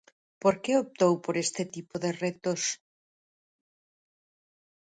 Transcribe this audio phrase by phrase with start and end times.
[0.41, 2.61] Por que optou por este tipo de retos?